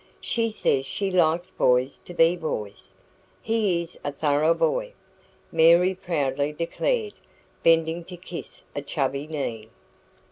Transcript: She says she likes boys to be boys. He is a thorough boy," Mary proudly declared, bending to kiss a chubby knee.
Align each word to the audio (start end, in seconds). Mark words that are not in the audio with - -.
She 0.19 0.49
says 0.49 0.87
she 0.87 1.11
likes 1.11 1.51
boys 1.51 1.99
to 2.05 2.15
be 2.15 2.35
boys. 2.35 2.95
He 3.39 3.83
is 3.83 3.99
a 4.03 4.11
thorough 4.11 4.55
boy," 4.55 4.93
Mary 5.51 5.93
proudly 5.93 6.53
declared, 6.53 7.13
bending 7.61 8.03
to 8.05 8.17
kiss 8.17 8.63
a 8.75 8.81
chubby 8.81 9.27
knee. 9.27 9.69